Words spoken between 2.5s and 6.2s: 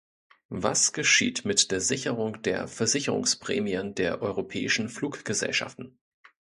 Versicherungsprämien der europäischen Fluggesellschaften?